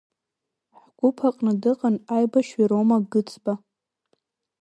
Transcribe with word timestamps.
Ҳгәыԥ 0.81 1.17
аҟны 1.27 1.53
дыҟан 1.61 1.95
аибашьҩы 2.15 2.65
Рома 2.69 2.97
Гыцба. 3.11 3.53